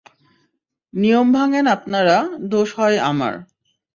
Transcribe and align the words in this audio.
নিয়ম 0.93 1.27
ভাঙ্গেন 1.33 1.65
আপনারা, 1.67 2.17
দোষ 2.49 2.69
হয় 2.77 2.97
আমার। 3.01 3.33